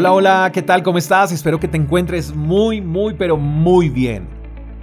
[0.00, 0.84] Hola, hola, ¿qué tal?
[0.84, 1.32] ¿Cómo estás?
[1.32, 4.28] Espero que te encuentres muy, muy, pero muy bien.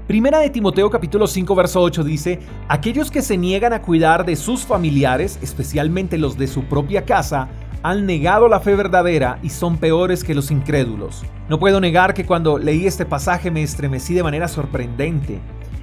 [0.07, 4.36] Primera de Timoteo capítulo 5 verso 8 dice, aquellos que se niegan a cuidar de
[4.36, 7.47] sus familiares, especialmente los de su propia casa,
[7.81, 11.23] han negado la fe verdadera y son peores que los incrédulos.
[11.47, 15.39] No puedo negar que cuando leí este pasaje me estremecí de manera sorprendente.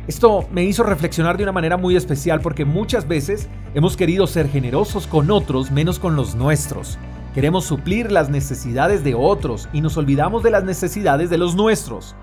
[0.07, 4.51] Esto me hizo reflexionar de una manera muy especial porque muchas veces hemos querido ser
[4.51, 6.99] generosos con otros menos con los nuestros.
[7.35, 12.15] Queremos suplir las necesidades de otros y nos olvidamos de las necesidades de los nuestros.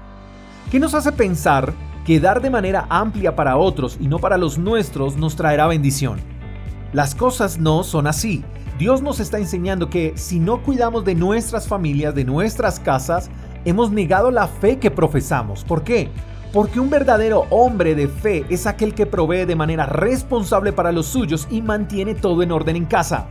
[0.69, 1.73] ¿Qué nos hace pensar
[2.05, 6.19] que dar de manera amplia para otros y no para los nuestros nos traerá bendición?
[6.93, 8.43] Las cosas no son así.
[8.77, 13.31] Dios nos está enseñando que si no cuidamos de nuestras familias, de nuestras casas,
[13.65, 15.63] hemos negado la fe que profesamos.
[15.63, 16.09] ¿Por qué?
[16.53, 21.07] Porque un verdadero hombre de fe es aquel que provee de manera responsable para los
[21.07, 23.27] suyos y mantiene todo en orden en casa.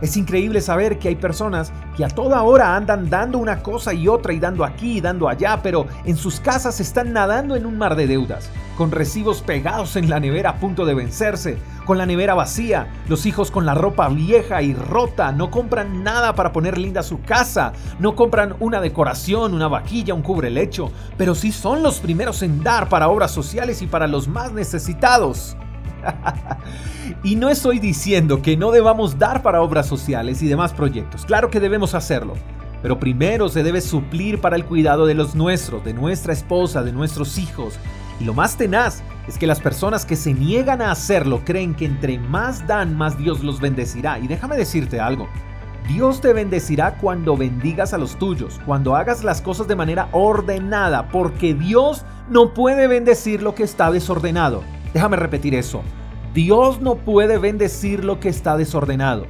[0.00, 4.06] Es increíble saber que hay personas que a toda hora andan dando una cosa y
[4.06, 7.76] otra y dando aquí y dando allá, pero en sus casas están nadando en un
[7.76, 12.06] mar de deudas, con recibos pegados en la nevera a punto de vencerse, con la
[12.06, 16.78] nevera vacía, los hijos con la ropa vieja y rota, no compran nada para poner
[16.78, 21.98] linda su casa, no compran una decoración, una vaquilla, un cubrelecho, pero sí son los
[21.98, 25.56] primeros en dar para obras sociales y para los más necesitados.
[27.22, 31.24] y no estoy diciendo que no debamos dar para obras sociales y demás proyectos.
[31.24, 32.34] Claro que debemos hacerlo.
[32.82, 36.92] Pero primero se debe suplir para el cuidado de los nuestros, de nuestra esposa, de
[36.92, 37.78] nuestros hijos.
[38.20, 41.86] Y lo más tenaz es que las personas que se niegan a hacerlo creen que
[41.86, 44.18] entre más dan, más Dios los bendecirá.
[44.18, 45.28] Y déjame decirte algo.
[45.88, 51.08] Dios te bendecirá cuando bendigas a los tuyos, cuando hagas las cosas de manera ordenada,
[51.08, 54.62] porque Dios no puede bendecir lo que está desordenado.
[54.92, 55.82] Déjame repetir eso.
[56.34, 59.26] Dios no puede bendecir lo que está desordenado.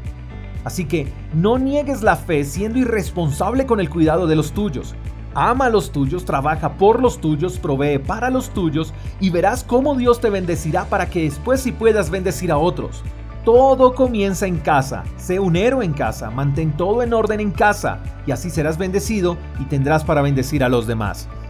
[0.65, 4.95] Así que no niegues la fe siendo irresponsable con el cuidado de los tuyos.
[5.35, 9.95] Ama a los tuyos, trabaja por los tuyos, provee para los tuyos y verás cómo
[9.95, 13.03] Dios te bendecirá para que después sí puedas bendecir a otros.
[13.45, 15.05] Todo comienza en casa.
[15.17, 19.37] Sé un héroe en casa, mantén todo en orden en casa y así serás bendecido
[19.61, 21.29] y tendrás para bendecir a los demás.